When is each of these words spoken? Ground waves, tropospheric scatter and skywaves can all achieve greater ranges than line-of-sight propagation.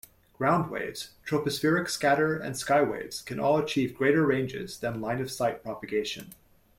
Ground 0.33 0.71
waves, 0.71 1.11
tropospheric 1.27 1.87
scatter 1.87 2.35
and 2.35 2.55
skywaves 2.55 3.23
can 3.23 3.39
all 3.39 3.59
achieve 3.59 3.93
greater 3.95 4.25
ranges 4.25 4.79
than 4.79 4.99
line-of-sight 4.99 5.61
propagation. 5.61 6.33